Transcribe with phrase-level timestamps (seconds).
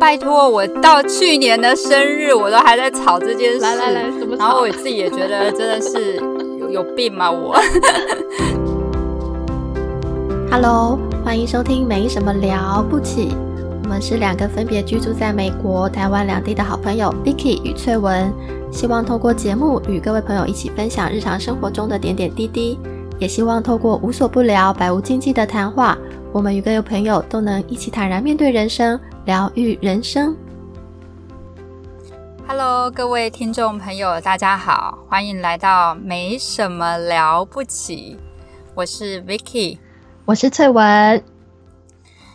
[0.00, 3.60] 拜托，我到去年的生日，我都还在吵这件事。
[3.60, 6.16] 来来来，怎么然后我自己也觉得真的是
[6.58, 7.30] 有有病吗？
[7.30, 7.54] 我。
[10.50, 13.36] Hello，欢迎收听没什么了不起。
[13.82, 18.32] 我们是两个分别居住在美国、台湾两地的好朋友 Vicky 与翠文，
[18.72, 22.78] 希望透过节目与各位朋友一起分享日常生活中的点点滴滴，
[23.18, 25.98] 也希望透过无所不聊、百无禁忌的谈话，
[26.32, 30.34] 我们与各位朋友都能一起坦然面对人生，疗愈人生。
[32.48, 38.18] Hello，各位听众朋友，大家好，欢迎来到没什么了不起，
[38.74, 39.78] 我是 Vicky，
[40.24, 41.22] 我是翠文。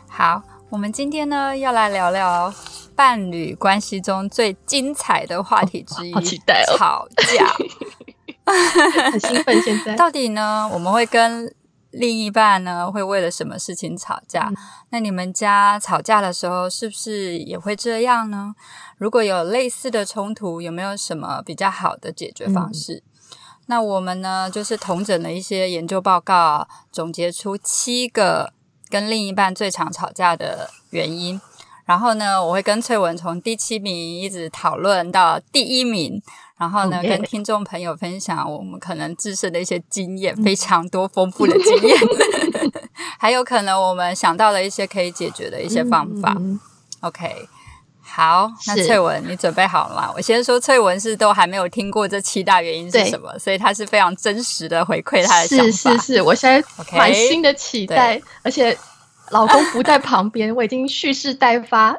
[0.08, 2.54] 好，我们今天呢要来聊聊
[2.96, 7.48] 伴侣关系中最精彩的话题之一，好期待哦吵架。
[9.12, 11.52] 很兴奋，现在到底呢，我们会跟
[11.98, 14.50] 另一半呢会为了什么事情吵架？
[14.50, 14.58] 嗯
[14.92, 18.56] 那你们家吵架的时候是不是也会这样呢？
[18.98, 23.04] 如果有类似的冲突，有没有什么比较好的解决方式？
[23.66, 28.54] 那我们呢，就是统整了一些研究报告，总结出七个
[28.90, 31.42] 跟另一半最常吵架的原因。
[31.84, 36.22] 然后呢，我会跟翠文从第七名一直讨论到第一名，
[36.58, 41.98] 然后呢跟听众朋友分享我们可能自身的一些经验，非常多丰富的经验，
[43.20, 46.36] 还有可能我们想到了一些可以解决的一些方法。
[46.40, 46.60] 嗯
[47.02, 47.48] OK，
[48.02, 50.12] 好，那翠文你准备好了吗？
[50.16, 55.66] 我先说翠文是都还没有听过这七大原因是什么，所以他是非常真实的回馈他的想法。
[55.66, 58.76] 是是是，我现在满心的期待，而且
[59.30, 61.96] 老公不在旁边，我已经蓄势待发。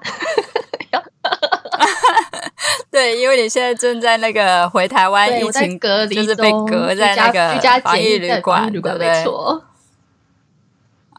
[3.07, 9.09] 对，因为你现在正在那个回台湾，疫情，隔离就是被隔在那个防疫旅馆对不对。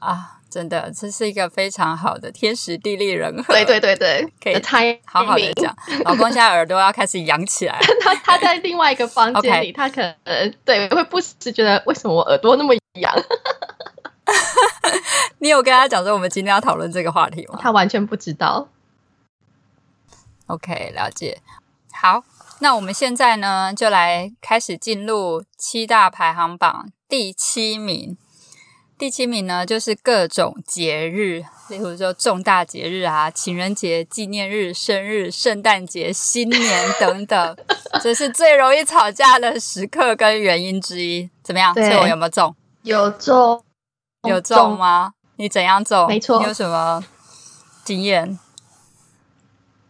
[0.01, 3.53] 啊，真的，这是一个非常好的天时地利人和。
[3.53, 5.73] 对对对对，可以的 timing 好好的讲。
[6.03, 7.85] 老公现在耳朵要开始扬起来了。
[8.01, 13.15] 他他在另外一个房间里 他可能对会不时觉得为什么我耳朵那么痒，
[15.39, 18.67] 你有跟他讲说我们今天要讨论这个话题吗他完全不知道。
[20.47, 21.39] ？OK，了解。
[21.99, 22.23] 好，
[22.59, 28.15] 那我们现在呢，就来开始进入七大排行榜第七名。
[28.99, 37.57] 第七名呢，就是各种节日，例如说重大节日啊，情人节、纪念日、生日、圣诞节、新年等等，
[38.01, 41.29] 这是最容易吵架的时刻跟原因之一。
[41.43, 41.73] 怎么样？
[41.73, 42.55] 对我有没有中？
[42.83, 43.63] 有中
[44.23, 44.77] 有中？
[44.77, 45.13] 吗？
[45.35, 46.07] 你怎样中？
[46.07, 47.03] 没错你有什么
[47.83, 48.39] 经验？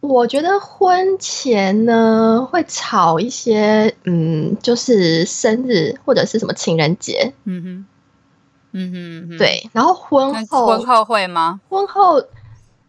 [0.00, 7.86] 我觉得婚前呢会吵一些，嗯，就是生日或者是什么情人节，嗯哼，
[8.72, 9.38] 嗯哼嗯哼，。
[9.38, 11.60] 对，然后婚那后婚后会吗？
[11.68, 12.22] 婚后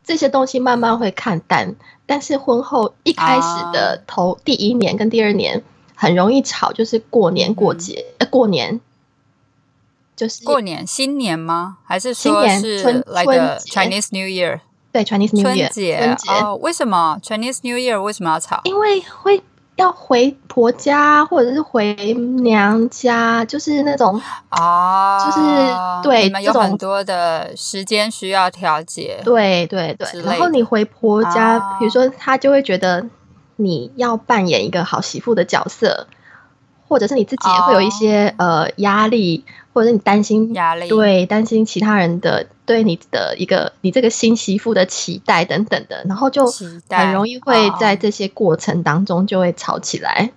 [0.04, 1.76] 这些东西慢慢会看淡，
[2.06, 5.64] 但是婚后一开始的头、第一年跟第二年
[5.96, 8.80] 很容易吵，就是过年过节、呃过年，
[10.16, 11.78] 就是过年、新年吗？
[11.84, 14.60] 还是说是春 like 春 Chinese New Year
[14.92, 15.98] 对 Chinese New Year 节？
[15.98, 18.62] 春节，哦，为什么 Chinese New Year 为什么要吵？
[18.64, 19.42] 因为会
[19.76, 21.94] 要回婆家或者是回
[22.42, 29.22] 娘家，就是那种啊，就是对你们有很多的时间需要调节。
[29.24, 33.06] 对对对然后你回婆家，啊比如说他就会觉得
[33.56, 36.08] 你要扮演一个好媳妇的角色，
[36.90, 40.90] 或者是你自己也会有一些、呃压力，或者是你担心哦压力。
[40.90, 46.46] 对担心其他人的对你的一个你这个新媳妇的期待等等的，然后就
[46.90, 50.32] 很容易会哦在这些过程当中就会吵起来。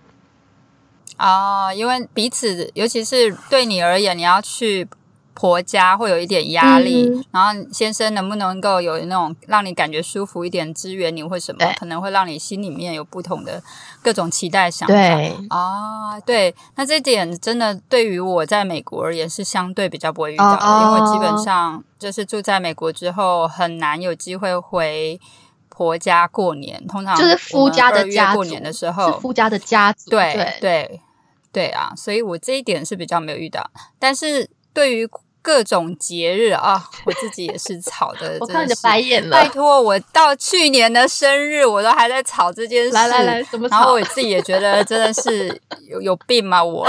[1.19, 4.89] 哦、因为彼此，尤其是对你而言，你要去
[5.35, 7.25] 婆家会有一点压力，嗯。
[7.31, 13.63] 然后先生能不能够有那种让你感觉舒服一点，支援你或什么，可能会让你心里面有不同的
[14.03, 14.95] 各种期待想法。
[14.95, 25.19] 对，啊，对，那这点真的对于我在美国而言是相对比较不会遇到的，哦因为基本上就是住在美国之后，很难有机会回
[25.69, 26.87] 婆家过年。
[26.87, 30.59] 通常就是夫家的家过年的时是候，夫家的家族，对对。
[30.61, 31.01] 对
[31.53, 33.71] 对啊，所以我这一点是比较没有遇到。
[33.99, 35.07] 但是对于
[35.43, 39.49] 各种节日啊，我自己也是吵的， 我看你的真的是白眼了拜。
[39.49, 42.93] 托，我到去年的生日，我都还在吵这件事。
[42.93, 43.93] 来来来，怎么然后？
[43.95, 45.61] 我自己也觉得真的是
[45.91, 46.63] 有有病吗？
[46.63, 46.89] 我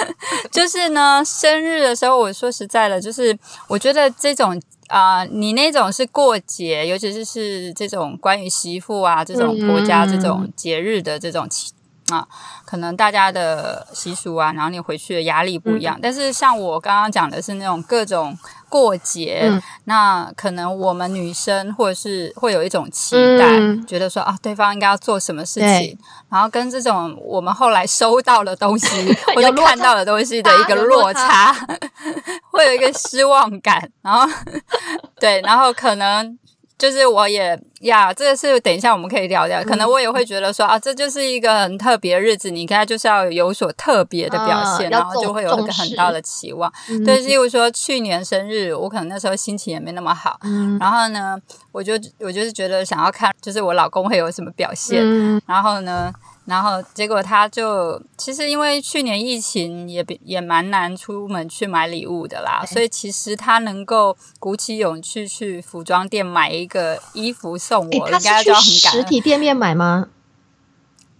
[0.50, 3.38] 就是呢，生日的时候，我说实在的，就是
[3.68, 11.70] 我觉得这种啊、你那种是过节，尤其是是这种关于媳妇啊这种婆家嗯这种节日的这种期
[12.10, 12.26] 啊，
[12.64, 15.98] 可能大家的习俗啊，然后你回去的压力不一样。
[16.02, 18.36] 但是像我刚刚讲的是那种各种
[18.68, 19.50] 过节，
[19.84, 23.46] 那可能我们女生或者是会有一种期待，
[23.86, 25.98] 觉得说啊，对方应该要做什么事情，
[26.28, 31.54] 然后跟这种我们后来收到的东西 或者看到的东西的一个落差，
[32.52, 34.28] 会有一个失望感，然后
[35.18, 36.38] 对，然后可能。
[36.80, 39.62] 就是我也呀，这个是等一下我们可以聊聊。
[39.62, 46.72] 可能我也会觉得说啊，这就是一个很特别的日子，你应该就是要有所特别的表现，然后就会有一个很大的期望。
[47.04, 50.40] 对，例如说去年生日，我可能那时候心情也没那么好，
[50.80, 51.38] 然后呢，
[51.70, 55.04] 我就我就是觉得想要看，就是我老公会有什么表现，
[55.46, 56.10] 然后呢。
[56.46, 70.08] 然后结果他就其实因为去年疫情也也蛮难出门去买礼物的啦，所以其实他能够鼓起勇气去服装店买一个衣服送我，应该就很感实体店面买吗？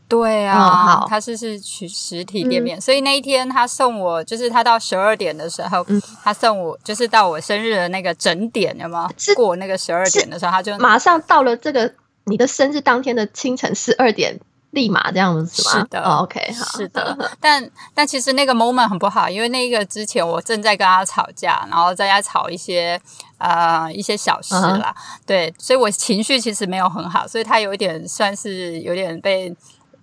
[0.08, 5.86] 对啊，他是是去实体店面，所以那一天他送我，就是他到十二点的时候，
[6.24, 9.08] 他送我就是到我生日的那个整点，有吗？
[9.36, 11.94] 过那个十二点的时候，他就马上到了这个
[12.24, 14.40] 你的生日当天的清晨十二点。
[14.70, 23.00] 立马这样子是的，OK，是的， 但但其实那个 moment 很不好，因为那个之前我正在跟他吵架，然后在家吵一些
[23.38, 24.94] 呃一些小事啦，
[25.26, 29.54] 对，所以我情绪其实没有很好，所以他有一点算是有点被。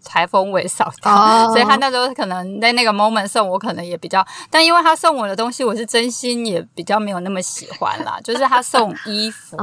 [0.09, 1.11] 台风尾扫掉，
[1.51, 8.17] 所以他那时候可能在那个 moment 送我，可能也比较，但因为他送我的东西，我是真心也比较没有那么喜欢啦。
[8.23, 9.57] 就是他送衣服，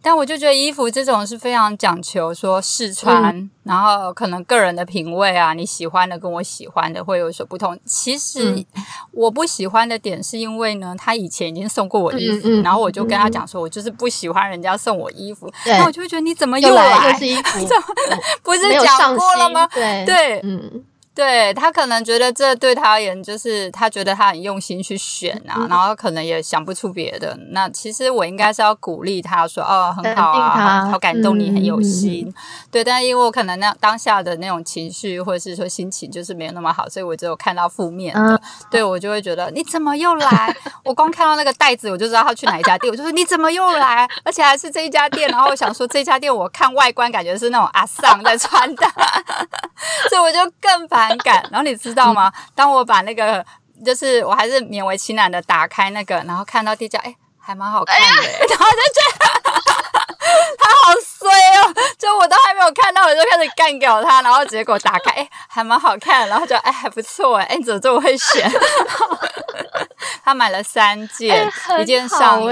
[0.00, 7.78] 但我就觉得衣服这种是非常讲求说试穿，然后可能个人的品味啊，你喜欢的跟我喜欢的会有所不同。
[7.84, 8.66] 其实
[9.12, 17.12] 我不喜欢的点是因为呢，他以前已经送过我衣服，然后我就跟他讲说，我就是不喜欢人家送我衣服，那我就会觉得你怎么又来？
[17.12, 17.68] 又是衣服，
[18.42, 19.68] 不是讲过了？
[19.72, 20.84] 对对，嗯。
[21.20, 27.38] 对他可能觉得这对他而言，就是他觉得他很用心去选啊，然后可能也想不出别的。
[27.50, 32.32] 那其实我应该是要鼓励他说：“哦，很好啊，好感动你很有心。”
[32.72, 38.40] 对，但是因为我可能那当下的那种情绪或者是说心情就是没有那么好，所以我只有看到负面的，
[38.70, 40.56] 对我就会觉得你怎么又来？
[40.82, 44.08] 我光看到那个袋子我就知道他去哪一家店，我就说你怎么又来？
[44.24, 45.28] 而且还是这一家店。
[45.28, 48.86] 然后我想说这家店我看外观感觉是那种阿桑在穿的，
[50.08, 51.09] 所以我就更烦。
[51.10, 52.32] 反感，然后你知道吗？
[52.54, 53.44] 当我把那个，
[53.84, 58.06] 就是我还是勉为其难的打开那个，然后看到地价，哎，还蛮好看的，
[58.48, 59.50] 然后就觉得
[60.58, 61.28] 他好衰
[61.60, 68.50] 哦，就我都还没有看到，我就开始干掉他，然后结果打开，哎，还蛮好看，然后就哎还不错哎，你怎么这么会选？
[70.24, 72.46] 他买了三件，一件上衣，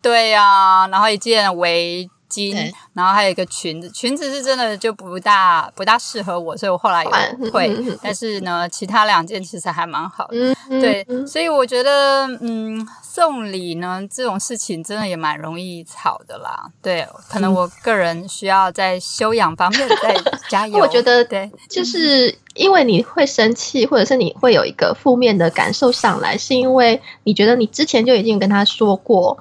[0.00, 2.08] 对呀，然后一件围。
[2.30, 7.76] 巾，然后还有一个裙子，裙子是真的就不大不大适合我，所以我后来有退。
[8.02, 10.54] 但是呢，其他两件其实还蛮好的。
[10.68, 16.70] 对，所以我觉得，嗯，送礼呢这种事情真的也蛮容易吵的啦。
[16.82, 20.16] 对，可能我个人需要在修养方面再
[20.48, 20.78] 加油。
[20.82, 29.38] 我觉得，对，就是因为你会生气，或者是你会有一个负面的感受上来，是因为你觉得你之前就已经跟他说过。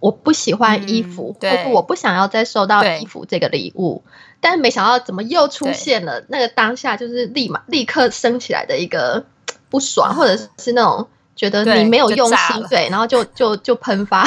[0.00, 4.02] 我不喜欢衣服，或我不想要再收到衣服这个礼物，
[4.40, 9.24] 但是没想到怎么又出现了那个当下，就是立马立刻升起来的一个
[9.70, 11.06] 不爽，或者是那种
[11.36, 14.26] 觉得你没有用心，对，然后就就就喷发，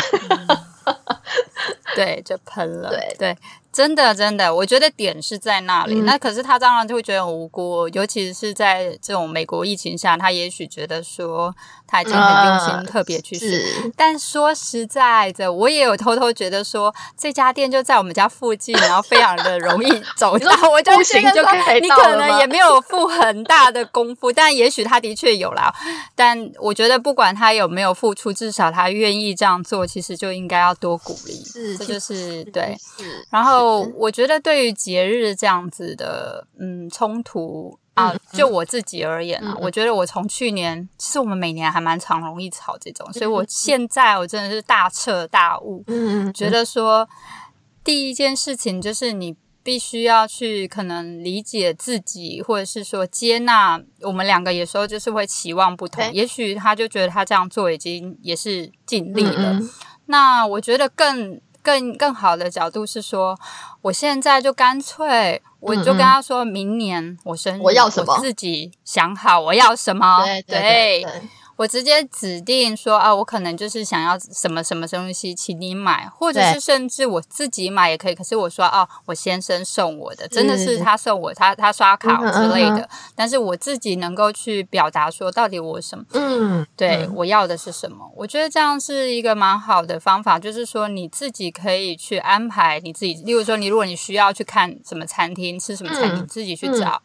[1.95, 3.15] 对，就喷了，对。
[3.17, 3.37] 对。
[3.73, 6.01] 真的，真的，我觉得点是在那里。
[6.01, 11.51] 那可是他当然就会觉得很无辜，尤其是在这种美国疫情下，他也许觉得说
[11.93, 13.93] 他已经很用心，特别去试。
[13.95, 21.43] 但说实在的，我也有偷偷觉得说这家店就在我们家附近，然后非常的容易 走到，我就觉得说
[21.79, 25.71] 你可能也没有付很大的功夫，但也许他的确有啦。
[26.15, 31.43] 但我觉得不管他有没有付出，至少他愿意这样做，其实就应该要多鼓励。
[31.45, 32.75] 是，这就是对。
[33.29, 33.83] 然后。
[33.95, 47.07] 我觉得对于节日这样子的嗯冲突啊，就我自己而言啊，我觉得我从去年其实我们每年还蛮常容易吵这种，所以我现在我真的是大彻大悟，嗯觉得说
[47.83, 59.59] 第一件事情就是你必须要去可能理解自己，或者是说接纳我们两个有时候就是会期望不同，也许他就觉得他这样做已经也是尽力了，
[60.07, 61.39] 那我觉得更。
[61.63, 63.39] 更更好的角度是说，
[63.81, 70.23] 我现在就干脆，我就跟他说明年我生日我要什么，自己想好我要什么。
[70.25, 70.41] 对
[71.03, 71.21] 对，
[71.55, 78.15] 我直接指定说啊，我可能就是想要什么什么东西，请你买，或者是甚至我自己买也可以。
[78.15, 82.89] 可是我说哦，我先生送我的，真的是他送我，他他刷卡之类的。
[83.15, 86.03] 但是我自己能够去表达说，到底我什么？
[86.13, 88.11] 嗯，对我要的是什么？
[88.15, 93.13] 我觉得这样是一个蛮好的方法，就是说你自己可以去安排你自己。
[93.13, 97.01] 例如说，你如果你需要去看什么餐厅，吃什么餐厅，自己去找，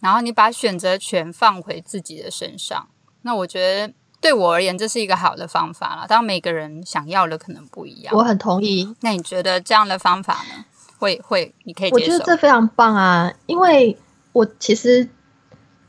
[0.00, 2.88] 然后你把选择权放回自己的身上。
[3.26, 6.06] 那我觉得对我而言，这是一个好的方法了。
[6.06, 8.94] 当每个人想要的可能不一样，我很同意。
[9.00, 10.64] 那你觉得这样的方法呢？
[10.98, 13.32] 会会，你可以我觉得这非常棒啊！
[13.46, 13.98] 因为
[14.32, 15.08] 我其实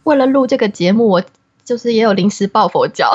[0.03, 1.24] 为了录这个节目，我
[1.63, 3.13] 就是也有临时抱佛脚，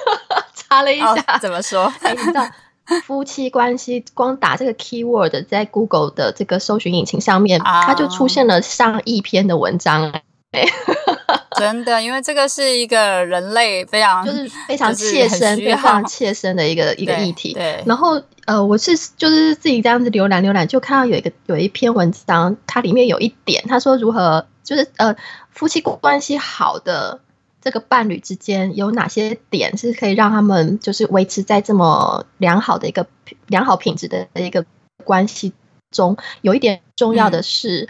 [0.56, 1.92] 查了一下怎么说？
[2.10, 2.48] 你知道
[3.04, 10.22] 夫妻关系，光打这个 keyword 在 Google 的这个搜寻引擎上面，它就出现了上亿篇的文章。
[11.58, 17.52] 真的，因为这个是一个人类非常就是非常切身、非常切身的一个一个议题。
[17.52, 25.14] 对，然后呃，我是就是自己这样子浏览浏览，就看到有一个有一篇文章，它里面有一点，他说如何就是呃
[25.50, 27.20] 夫妻关系好的
[27.60, 33.06] 这个伴侣之间有哪些点是可以让他们就是维持在这么良好的一个
[33.48, 34.64] 良好品质的一个
[35.04, 35.52] 关系
[35.90, 37.88] 中，有一点重要的是。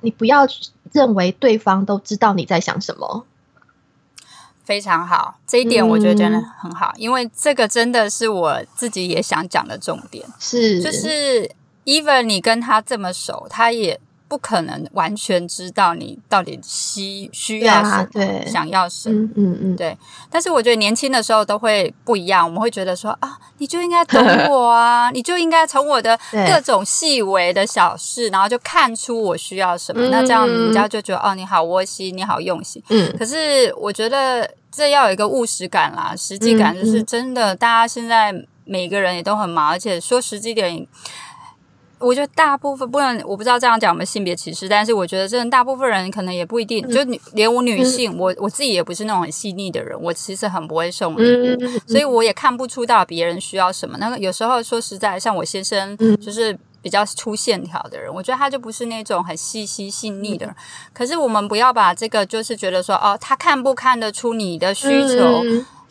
[0.00, 0.46] 你不要
[0.92, 3.24] 认为对方都知道你在想什么，
[4.64, 10.82] 非常好，这一点我觉得真的很好，因为这个真的是我自己也想讲的重点，是。
[10.82, 11.50] 就是
[11.84, 14.00] even 你跟他这么熟，他也。
[14.28, 19.96] 不可能完全知道你到底需需要什么，想要什么，嗯嗯，对。
[20.30, 30.06] 但是我觉得年轻的时候都会不一样，我们会觉得说啊，你就应该懂我啊， 你就应该从我的各种细微的小事，然后就看出我需要什么。
[30.08, 32.82] 那这样人家就觉得哦，你好窝心，你好用心。
[32.90, 33.10] 嗯。
[33.18, 37.56] 可是我觉得这要有一个务实感啦，实际感就是真的。
[37.56, 38.34] 大家现在
[38.66, 40.86] 每个人也都很忙，而且说实际点。
[41.98, 47.00] 我觉得大部分不能，我不知道这样讲我们性别歧视，但是我觉得真的大部分人可能也不一定，就
[47.32, 53.98] 连我女性，我我自己也不是那种很细腻的人，我其实很不会送礼物，所以我也看不出到别人需要什么。
[53.98, 60.54] 那个有时候说实在，像我先生就是比较粗线条的人，我觉得他就不是那种很细心细腻的人。
[60.92, 65.42] 可是我们不要把这个就是觉得说哦，他看不看得出你的需求？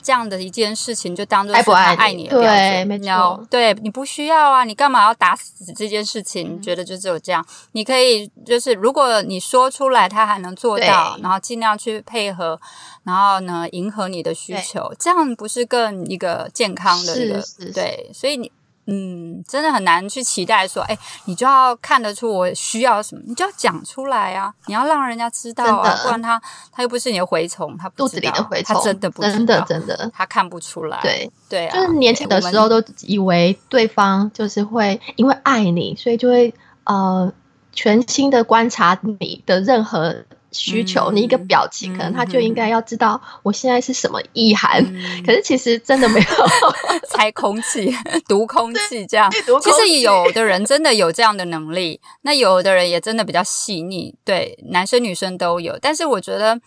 [0.07, 2.87] 这样的一件事情，就当做是他爱你的标准。
[2.87, 6.61] 没错，对你不需要啊，你干嘛要打死这件事情？
[6.61, 12.57] 觉得就只有这样，你可以就是，如果你说出来，他还能做到，然后尽量去配合，
[13.03, 18.09] 然后呢，迎合你的需求，这样不是更一个健康的一个对？
[18.13, 18.49] 所以你。
[18.87, 24.53] 嗯，真的很难去期待说，哎，你就要看得出我需要什么，你就要讲出来啊！
[24.67, 26.41] 你要让人家知道啊，不然他
[26.71, 30.99] 他又不是你的蛔虫，他肚子里的蛔虫，他真的不真的真的，他看不出来。
[31.01, 36.53] 对对，啊就是年轻的时候都以为对方就是会因为爱你，所以就会
[36.85, 37.31] 呃
[37.73, 40.15] 全心的观察你的任何。
[40.51, 44.83] 需求，你一个表情，可能他就应该要知道我现在是什么意涵。
[45.25, 46.27] 可是其实真的没有
[47.09, 47.93] 猜空气、
[48.27, 49.29] 读空气这样。
[49.31, 54.15] 其实有的人真的有这样的能力，那有的人也真的比较细腻。
[54.23, 55.77] 对，男生女生都有。
[55.81, 56.59] 但是我觉得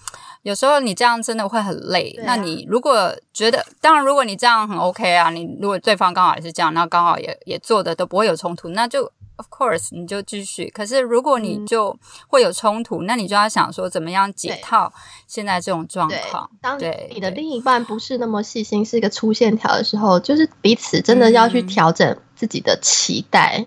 [0.42, 2.18] 有时候你这样真的会很累。
[2.24, 9.10] 那你如果觉得，当然如果你这样很 OK 啊，你如果对方刚好也是这样，那刚好也也做的都不会有冲突，那就。
[9.40, 10.68] Of course，你就继续。
[10.68, 14.92] 可是如果你就会有冲突，那你就要想说怎么样解套
[15.26, 16.50] 现在这种状况。
[16.60, 23.64] 当你的另一半不是那么细心，是一个粗线条的时候，就是彼此真的要去调整自己的期待。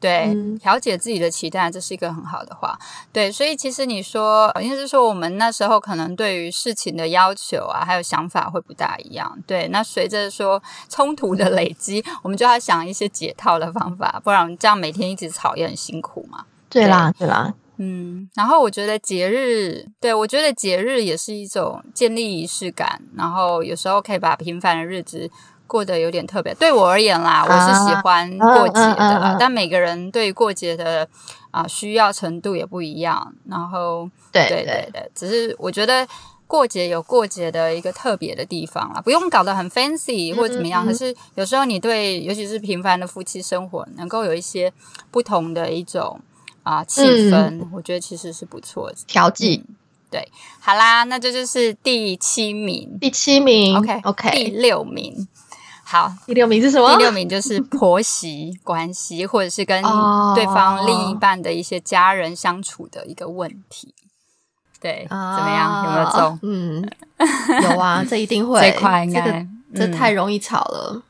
[0.00, 2.78] 对，调节自己的期待，这是一个很好的话。
[3.12, 9.36] 对，所以其实你说，应该是说，我们那时候可能对于事情的要求啊，还有想法会不大一样。
[9.46, 16.44] 对，那随着说冲突的累积，我们就要想一些解套的方法，不然这样每天一直吵也很辛苦嘛。
[16.68, 18.28] 对啦，对啦，嗯。
[18.34, 25.30] 然后我觉得节日，对我觉得节日也是一种建立仪式感，然后有时候可以把平凡的日子。
[25.66, 29.36] 过得有点特别，对我而言啦，我是喜欢过节的啦。
[29.38, 31.08] 但每个人对过节的
[31.50, 33.34] 啊需要程度也不一样。
[33.48, 36.06] 然后，对对对对，只是我觉得
[36.46, 40.84] 过节有过节的一个特别的地方啦，不用搞得很 fancy 或怎么样。
[40.84, 44.72] 可是有时候你对，尤其是平凡的夫妻生活，能够有一些
[45.10, 46.20] 不同的一种
[46.62, 49.64] 啊气氛，我觉得其实是不错的调剂。
[50.10, 50.28] 对，
[50.60, 55.26] 好啦，那这就是第七名，第七名，OK OK，第六名。
[55.84, 56.96] 好，第六名是什么？
[56.96, 59.82] 第六名就是婆媳关系，或者是跟
[60.34, 63.94] 对方另一半的一些家人相处的一个问题。
[64.80, 65.84] 对，怎么样？
[65.86, 66.38] 有没有中？
[66.42, 66.90] 嗯，
[67.62, 68.60] 有啊， 这一定会。
[68.60, 71.02] 这块应该这太容易吵了。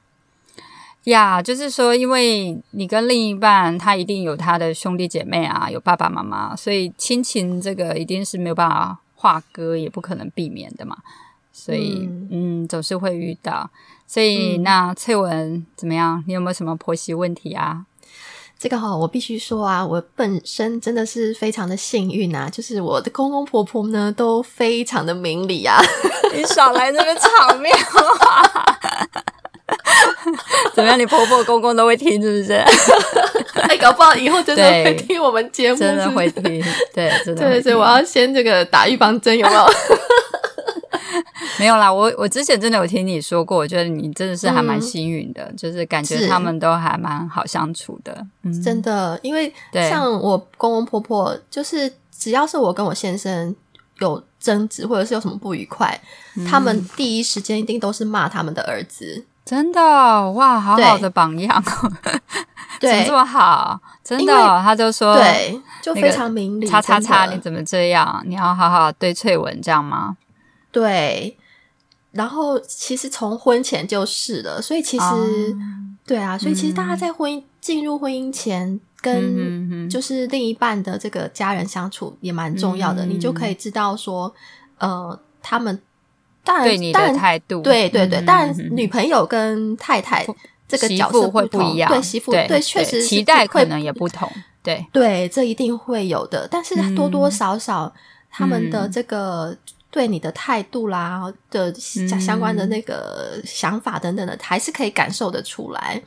[1.04, 10.98] 呀，就是说，因为你跟另一半，他一定有他的兄弟姐妹啊，有爸爸妈妈，所以亲情这个一定是没有办法划割，也不可能避免的嘛。
[11.52, 13.70] 所以，嗯，总是会遇到。
[14.06, 16.22] 所以，那翠文怎么样？
[16.26, 17.84] 你有没有什么婆媳问题啊？
[18.56, 25.78] 这个哈，我必须说啊，我本身真的是非常的幸运啊，就是我的公公婆婆呢都非常的明理啊。
[26.34, 28.42] 你少来这个场面话。
[30.74, 30.98] 怎么样？
[30.98, 32.52] 你婆婆公公都会听，是不是？
[33.68, 36.62] 哎，搞不好以后真的会听我们节目，真的会听。
[36.94, 37.42] 对，真的。
[37.50, 39.66] 对，所以我要先这个打预防针，有没有？
[41.60, 48.26] 没有啦，我我之前真的有听你说过，我觉得你真的是还蛮幸运的，就是感觉他们都还蛮好相处的。
[48.42, 53.54] 嗯，真的，因为像我公公婆婆，就是只要是我跟我先生
[54.00, 56.00] 有争执，或者是有什么不愉快，
[56.50, 59.24] 他们第一时间一定都是骂他们的儿子。
[59.44, 59.80] 真的
[60.32, 61.62] 哇，好好的榜样，
[62.80, 63.78] 怎么这么好？
[64.02, 64.32] 真的，
[64.62, 66.66] 他就说，对，就非常明理。
[66.66, 68.22] 叉叉叉，你怎么这样？
[68.26, 70.16] 你要好好对翠文这样吗？
[70.72, 71.36] 对。
[72.14, 75.56] 然后其实从婚前就是了，所以其实
[76.06, 84.34] 对啊，所以其实大家在婚姻进入婚姻前，跟就是另一半的这个家人相处也蛮重要的，你就可以知道说，
[84.78, 85.80] 呃，他们。
[86.46, 90.26] 当然，对你的态度，对对对，当然，女朋友跟太太
[90.68, 94.30] 这个角色会不一样，对媳妇，对，确实期待可能也不同，
[94.62, 94.84] 对。
[94.92, 96.46] 对，这一定会有的。
[96.50, 97.90] 但是多多少少，
[98.30, 99.56] 他们的这个
[99.94, 106.02] 对你的态度啦的相关的那个想法等等的，还是可以感受得出来。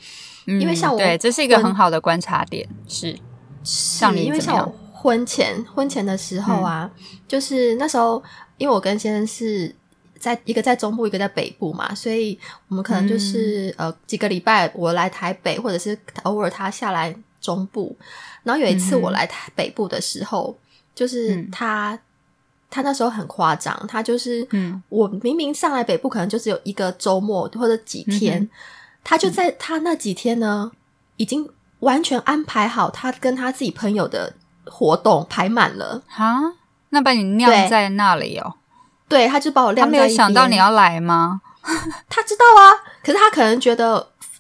[0.46, 3.18] 因为像我，对，这是一个很好的观察点，是
[3.64, 6.92] 像你，因为像我婚前婚前的时候啊，
[7.30, 8.22] 就是那时候，
[8.58, 9.74] 因为我跟先生是。
[10.20, 12.38] 在一个在中部，一个在北部嘛，所以
[12.70, 17.96] 我们可能就是呃几个礼拜我来台北，或者是偶尔他下来中部。
[18.42, 20.58] 然后有一次我来台北部的时候，
[20.96, 21.98] 就是他
[22.70, 28.50] 他那时候很夸张，他就是嗯我明明上来北部可能就只有一个周末或者几天，
[29.04, 30.72] 他就在他那几天呢，
[31.16, 34.34] 已经完全安排好他跟他自己朋友的
[34.66, 36.40] 活动排满了哈，
[36.90, 38.56] 那把你晾在那里哦。
[39.08, 41.42] 对，他就把我晾在他没有想到你要来吗？
[42.10, 43.96] 他知道啊，可是他可能觉得，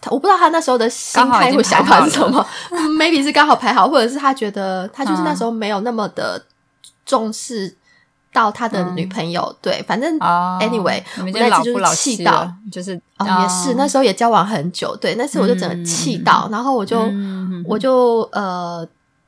[0.09, 2.45] 我不知道他那时候的心态或想法是什么。
[2.71, 6.45] Maybe 是刚好排好，或者是他觉得他就是那时候没有那么的
[7.05, 7.73] 重视
[8.37, 9.55] 到他的女朋友。
[9.61, 10.19] 对，反正
[10.59, 14.95] Anyway，我那次就是气到，就是哦，也是那时候也交往很久。
[14.97, 17.09] 对，那次我就整个气到，然后我就
[17.65, 18.87] 我就呃。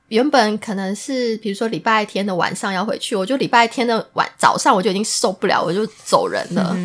[0.09, 6.75] 原本可能是比如说礼拜天的晚上要回去，我就礼拜天的晚早上我就已经受不了，我就走人了。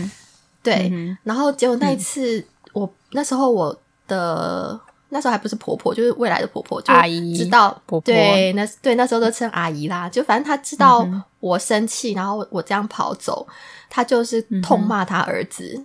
[0.63, 3.75] 对，然后结果那一次，我那时候我
[4.07, 4.79] 的
[5.14, 11.07] 那时候还不是婆婆，就是未来的婆婆，阿姨知道婆婆对那对那时候都称阿姨啦，就反正她知道
[11.38, 13.46] 我生气，然后我这样跑走，
[13.88, 15.85] 她就是痛骂她儿子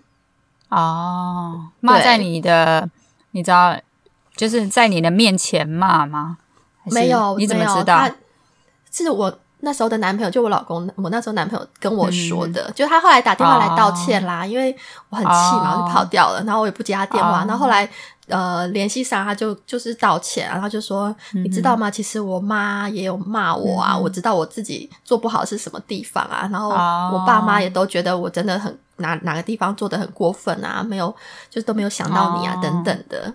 [0.70, 2.90] 哦，骂在你的，
[3.32, 3.80] 你知道
[4.36, 6.40] 就是在你的面前骂吗？
[6.86, 8.10] 没有，你怎么知道？
[8.92, 14.76] 是我那时候的男朋友，就我老公，我那时候男朋友跟我说的，就他后来打电话来道歉啦，因为
[15.10, 17.90] 我很气嘛，就跑掉了，然后我也不接他电话，然后后来
[18.28, 21.92] 呃联系上，他就就是道歉，然后就说你知道吗？
[21.92, 31.14] 其实我妈也有骂我啊，我知道我自己做不好是什么地方啊，然后我爸妈也都觉得我真的很哪哪个地方做的很过分啊，没有
[31.50, 33.34] 就是都没有想到你啊等等的。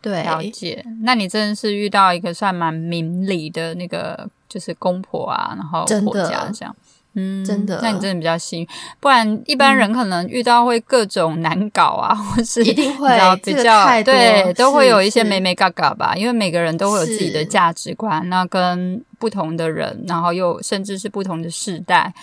[0.00, 0.84] 对，了解。
[1.02, 6.76] 那你真的是遇到一个算蛮明理的那个，就是公婆啊，然后婆家这样，
[7.14, 7.80] 嗯，真的。
[7.82, 8.68] 那你真的比较幸运，
[9.00, 13.08] 不然一般人可能遇到会各种难搞啊， 或是一定会
[13.42, 16.14] 比较对，都会有一些美美嘎嘎吧。
[16.14, 22.14] 因为每个人都会有自己的价值观，那跟不同的人，然后又甚至是不同的世代。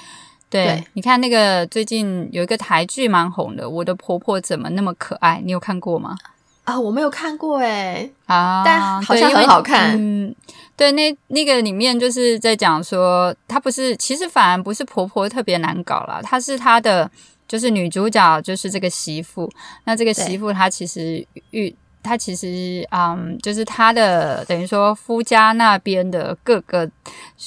[0.49, 6.15] 对，你看那个最近有一个台剧蛮红的，《我的婆婆怎么那么可爱》，你有看过吗？
[6.63, 9.95] 啊，我没有看过哎啊，但好像很好看。
[9.97, 10.33] 嗯，
[10.77, 17.09] 对，那那个里面就是在讲说，她不是，其实反而不是婆婆特别难搞啦，她是她的，
[17.47, 19.51] 就是女主角就是这个媳妇。
[19.85, 26.87] 那这个媳妇她其实遇她其实嗯，就是她的等于说夫家那边的各个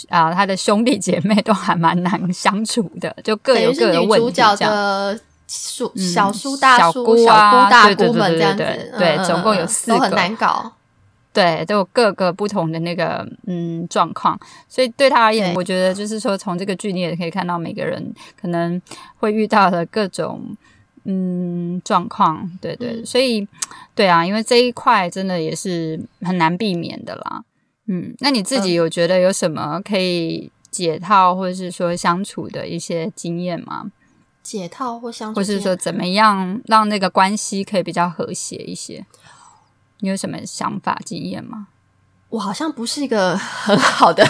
[0.09, 5.19] 啊，她的兄弟姐妹都还蛮难相处的，就各有各的问题这样。
[5.47, 8.65] 叔、小叔、大叔、小姑、大姑们这样子，
[8.99, 10.73] 对，总共有四个，都很难搞。
[11.33, 18.81] 对，都有各个不同的那个嗯状况，所以对他而言，我觉得就是说，从这个剧你也可以看到每个人可能
[19.17, 20.57] 会遇到的各种
[21.05, 23.49] 嗯状况，对对，嗯所以
[23.97, 27.43] 对啊，因为这一块真的也是很难避免的啦。
[27.89, 33.91] 嗯，那你自己嗯有觉得有什么可以解套或者是说相处的一些经验吗？
[34.45, 39.05] 解套或相处或是说怎么样让那个关系可以比较和谐一些？
[40.01, 41.67] 你有什么想法经验吗？
[42.29, 44.25] 我好像不是一个很好的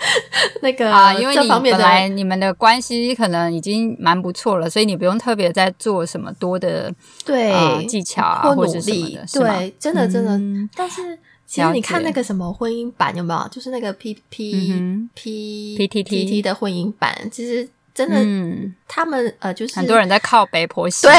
[0.60, 6.94] 那个啊，因为你本来你们的关系可能已经蛮不错了，所以你不用特别再做什么多的
[7.24, 10.36] 对、呃技巧啊，或或者什么的，，是对，真的真的。
[10.36, 13.48] 嗯但是其实你看那个什么婚姻版有没有？
[13.48, 17.66] 就是那个 P P 嗯 P PTT T T 的婚姻版，其实
[17.98, 21.12] 真的嗯，他们呃就是很多人在靠北婆媳，对？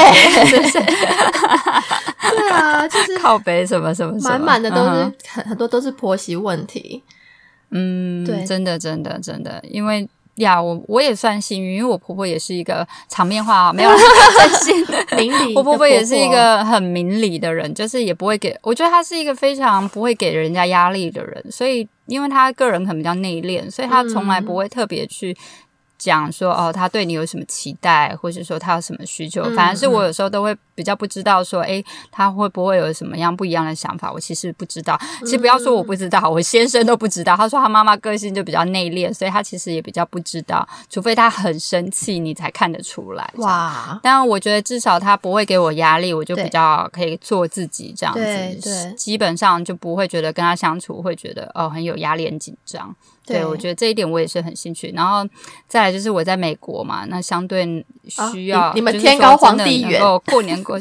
[2.30, 7.02] 对啊，就是靠北什么什么什么，满满的都是、嗯很很多都是婆媳问题。
[7.70, 13.96] 嗯，对真的，真的，真的，因为呀，我我也算幸运，因为我婆婆也是一个场面话没有啦
[14.38, 14.86] 真心。
[15.18, 25.36] 明理我婆婆也是一个很明理的人，就是也不会给，我觉得她是一个非常不会给人家压力的人，所以因为她个人可能比较内敛，所以她从来不会特别去。
[26.00, 34.10] 讲说哦，他对你有什么期待，或者说他有什么需求，嗯反而是我有时候都会比较不知道说，诶，他会不会有什么样不一样的想法？
[34.10, 34.98] 我其实不知道。
[35.20, 37.36] 其实不要说我不知道，我先生都不知道。
[37.36, 43.30] 他说他妈妈个性就比较内敛，所以他其实也比较不知道，除非他很生气，你才看得出来。
[43.36, 52.96] 哇，但我觉得至少他不会给我压力，我就比较可以做自己这样子，对基本上就不会觉得跟他相处会觉得哦很有压力、很紧张。
[53.26, 54.90] 对对我觉得这一点我也是很兴趣。
[54.96, 55.24] 然后
[55.68, 60.80] 再来就是我在美国嘛，那相对需要、啊你你们天高皇帝远能够过年过。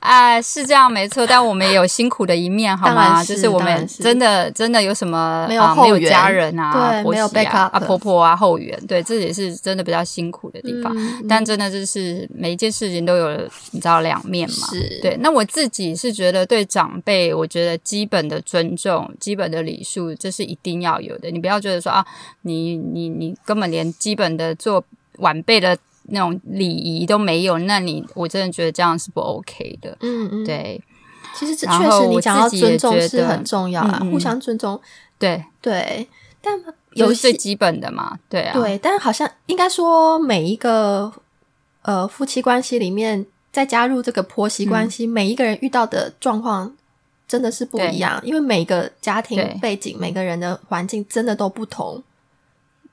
[0.00, 3.22] 哎，是这样没错，但我们也有辛苦的一面，好吗？
[3.22, 10.92] 是就是我们真的真的有什么没有啊、没有家人啊，对没有婆媳啊 backup 啊婆婆啊后援，对，这也是真的比较辛苦的地方。
[10.96, 13.30] 嗯但真的就是每一件事情都有
[13.70, 14.66] 你知道两面嘛。
[14.72, 21.30] 是对，那我自己是觉得对长辈，我觉得基本的尊重、基本的礼数，这是一定要有的。
[21.30, 22.04] 你不要觉得说啊，
[22.40, 24.82] 你你你根本连基本的做
[25.18, 29.96] 晚辈的那种礼仪都没有，那你我真的觉得这样是不 OK 的。
[30.00, 30.82] 嗯嗯，对。
[31.34, 34.10] 其实这确实你讲到自己也尊重是很重要啊，嗯嗯。
[34.10, 34.78] 互相尊重。
[35.18, 36.06] 对，对，
[36.42, 36.62] 但
[36.92, 41.10] 有最基本的嘛，对啊，对，但好像应该说每一个
[41.82, 46.74] 呃夫妻关系里面，再加入这个婆媳关系，每一个人遇到的状况
[47.26, 52.02] 真的是不一样，因为每个家庭背景、每个人的环境真的都不同。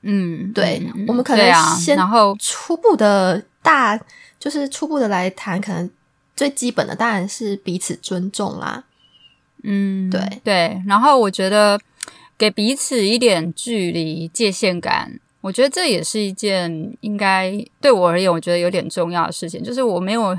[0.02, 4.00] 嗯，对我们可能先然后初步的大，
[4.38, 5.90] 就是初步的来谈，可能
[6.34, 8.84] 最基本的当然是彼此尊重啦。
[9.62, 11.78] 嗯，对对，然后我觉得
[12.38, 20.34] 给彼此一点距离、界限感，我觉得这也是一件应该对我而言，我觉得有点重要的事情，就是我没有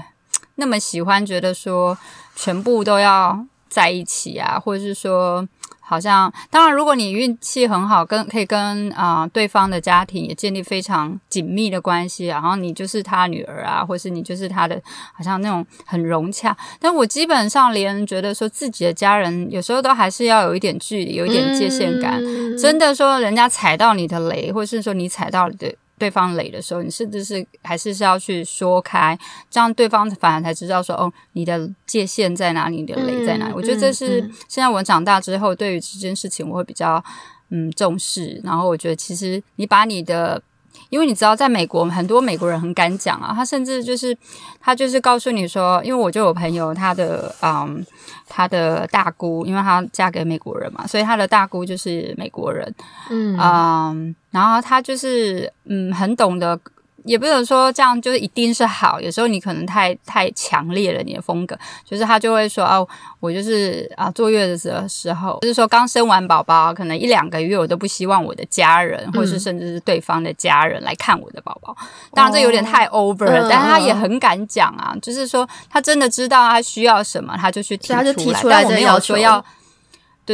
[0.55, 1.95] 那么喜欢觉得说
[2.35, 5.47] 全部都要在一起啊，或者是说。
[5.83, 14.81] 好像，当然，如果你运气很好，跟可以跟啊、呃对方的家庭也建立非常紧密的关系，然后你就是他女儿啊，或是你就是他的，
[15.13, 16.55] 好像那种很融洽。
[16.79, 22.23] 但我基本上连觉得说自己的家人，有时候都还是要有一点距离，有一点界限感。
[22.23, 29.15] 嗯真的说，人家踩到你的雷，或是说你踩到对对方累的时候，你甚至是还是是要去说开，
[29.51, 33.53] 这样对方反而才知道说，哦，你的界限在哪里，你的累在哪里。
[33.53, 37.03] 嗯我觉得这是现在我长大之后，对于这件事情我会比较
[37.49, 38.41] 嗯重视。
[38.43, 40.41] 然后我觉得其实你把你的
[40.91, 44.15] 因为你知道，在美国很多美国人很敢讲啊，他甚至就是
[44.59, 47.81] 他就是告诉你说，因为我就有朋友，他的嗯，
[48.27, 52.75] 他的大姑，因为她嫁给美国人嘛，所以他的大姑就是美国人，
[53.09, 56.59] 嗯嗯，然后他就是嗯，很懂得。
[57.05, 62.87] 也不能说这样就是一定是好，有时候你可能太太强烈了你的风格，就是他就会说哦，
[63.19, 71.75] 我就是啊坐月子的时候，就是说刚生完宝宝，可能一两个月我都不希望我的家人，或是甚至是对方的家人来看我的宝宝。
[72.13, 77.87] 当然这有点太 over 了，嗯但是他也很敢讲啊，就是说他真的知道他需要什么，他就去提
[78.33, 79.43] 出来但我没有说要。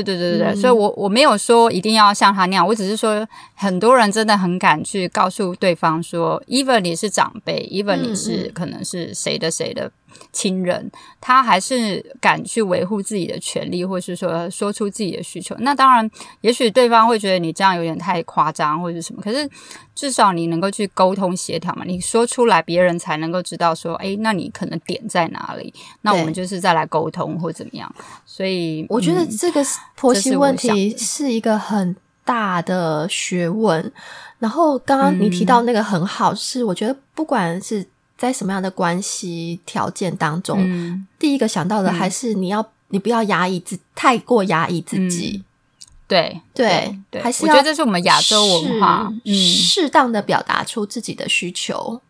[0.03, 0.55] 对对对对对，嗯。
[0.57, 8.51] 所以我我没有说一定要像他那样，我只是说很多人真的很敢去告诉对方说，even 你是长辈，even 嗯你是嗯。
[8.53, 9.91] 可能是谁的谁的
[10.31, 10.89] 亲人，
[11.19, 15.55] 他还是敢去维护自己的权利，或是说说出自己的需求。
[15.59, 16.09] 那当然，
[16.41, 19.21] 也许对方会觉得你这样有点太夸张，或者什么。
[19.21, 19.49] 可是
[19.93, 25.73] 至少你能够去沟通协调嘛，你说出来，别人才能够知道说，哎，那你可能点在哪里？
[26.01, 27.93] 那我们就是再来沟通或怎么样。
[28.25, 29.63] 所以我觉得这个
[29.95, 33.91] 婆媳问题是一个很大的学问。
[34.39, 37.85] 然后刚刚你提到那个很好，是我觉得不管是。
[38.17, 45.43] 在什么样的关系条件当中，第一个想到的还是你要，你不要压抑自，太过压抑自己。
[46.07, 52.01] 对对对，还是我觉得这是我们亚洲文化，嗯，适当的表达出自己的需求。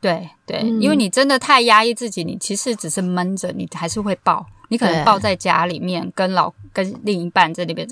[0.00, 4.46] 对对，因为你真的太压抑自己，你其实只是闷着，你还是会爆。
[4.72, 7.86] 你可能抱在家里面，跟老跟另一半在那边，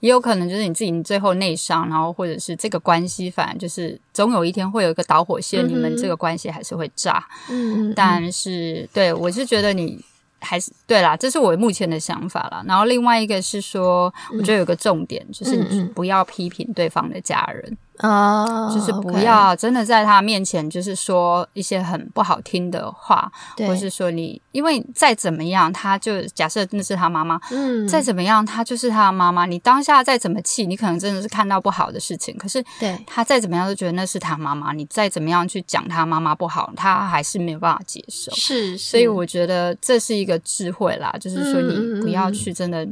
[0.00, 7.26] 也有可能就是你自己最后内伤，然后或者是这个关系，反正就是总有一天会有一个导火线，你们这个关系还是会炸。
[7.48, 10.04] 嗯，但是对我是觉得你。
[10.46, 12.62] 还是对啦，这是我目前的想法啦。
[12.68, 29.46] 然后另外一个是说，我觉得有个重点就是你不要批评对方的家人啊，就是不要真的在他面前就是说一些很不好听的话，或是说你，因为再怎么样，他就假设那是他妈妈，嗯，再怎么样，他就是他的妈妈。
[29.46, 34.72] 你当下再怎么气，你可能真的是看到不好的事情，可是对他再怎么样都觉得那是他妈妈。
[34.72, 38.32] 你再怎么样去讲他妈妈不好，他还是没有办法接受。
[38.34, 40.40] 是，所以我觉得这是一个。
[40.44, 42.86] 智慧啦，就是说你不要去真的，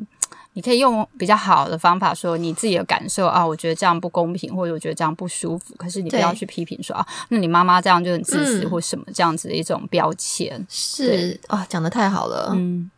[0.54, 5.74] 你可以用比较好的方法说你自己的感受啊，我觉得这样不公平，或者我觉得这样不舒服。
[5.78, 10.64] 可是你不要去批评说啊，那你妈妈这样就很自私或什么这样子的一种标签。
[10.68, 12.50] 是啊，讲的太好了。
[12.54, 12.90] 嗯，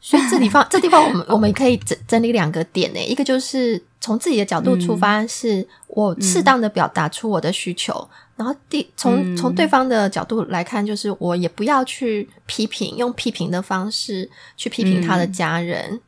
[0.00, 8.08] 所以这地方这地方我们我们可以整整理两个点呢，一个就是从自己的角度出发，是我适当的表达出我的需求。
[8.34, 16.00] 然后第从从对方的角度来看，就是我也不要去批评，用批评的方式去批评他的家人。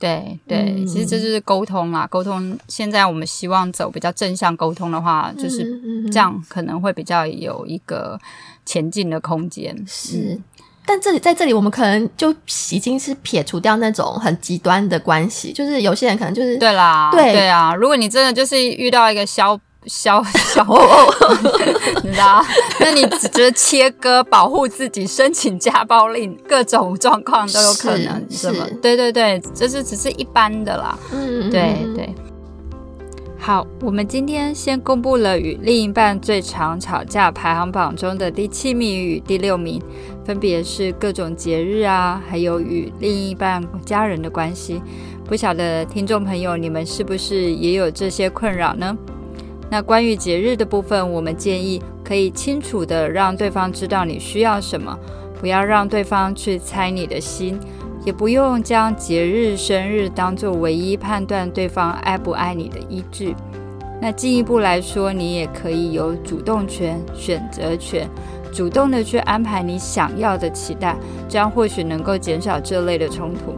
[0.00, 2.06] 对对，其实这就是沟通啦。
[2.08, 8.18] 沟通现在我们希望走比较正向沟通的话，就是这样可能会比较有一个
[8.64, 9.76] 前进的空间。
[9.86, 10.40] 是，
[10.86, 12.34] 但这里在这里我们可能就
[12.72, 17.74] 已经是撇除掉那种很极端的关系，就是有些人可能就是对啦，对对啊。
[17.74, 19.60] 如果你真的就是遇到一个消。
[19.86, 20.64] 消消，
[22.04, 22.44] 你知道？
[22.78, 28.66] 那你只觉得切割保护自己，申请家暴令，各种状况都有可能，是吗？
[28.82, 30.98] 对对对，这是只是一般的啦。
[31.12, 32.14] 嗯，对对。
[33.38, 39.80] 好，我们今天先公布了与另一半最常吵架排行榜中的第七名与第六名，
[40.26, 44.82] 分别是各种节日啊，还有与另一半家人的关系。
[45.24, 48.94] 不晓得听众朋友，你们是不是也有这些困扰呢？
[49.70, 54.98] 那关于节日的部分，我们建议可以清楚的让对方知道你需要什么，
[55.40, 57.56] 不要让对方去猜你的心，
[58.04, 63.36] 也不用将节日、生日当作唯一判断对方爱不爱你的依据。
[64.02, 68.08] 那进一步来说，你也可以有主动权、选择权，
[68.52, 70.96] 主动的去安排你想要的期待，
[71.28, 73.54] 这样或许能够减少这类的冲突。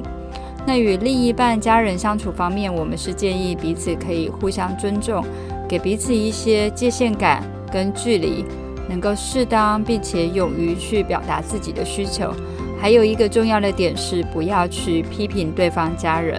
[0.67, 5.25] 那与另一半家人相处方面，我们是建议彼此可以互相尊重。
[5.73, 8.45] 给彼此一些界限感跟距离，
[8.91, 12.31] 能够适当并且勇于去表达自己的需求。
[12.79, 16.39] 还有一个重要的点是，不要去批评对方家人。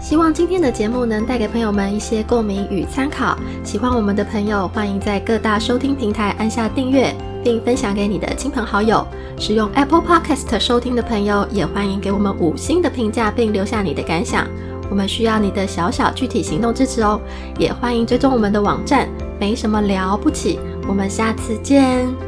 [0.00, 3.38] 希望今天的节目能带给朋友们一些共鸣与参考。
[3.62, 7.14] 喜欢我们的朋友，欢迎在各大收听平台按下订阅，
[7.44, 9.06] 并分享给你的亲朋好友。
[9.38, 14.44] 使用 Apple Podcast 收听的朋友，也欢迎给我们五星的评价，并留下你的感想。
[14.90, 17.20] 我们需要你的小小具体行动支持哦，
[17.58, 20.58] 也欢迎追踪我们的网站，没什么了不起。
[20.88, 22.27] 我们下次见。